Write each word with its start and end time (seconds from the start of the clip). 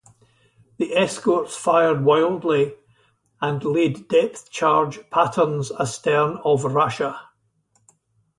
The 0.77 0.95
escorts 0.97 1.55
fired 1.55 2.03
wildly 2.03 2.73
and 3.39 3.63
laid 3.63 4.07
depth 4.07 4.49
charge 4.49 5.07
patterns 5.11 5.71
astern 5.79 6.39
of 6.43 6.63
"Rasher". 6.63 7.15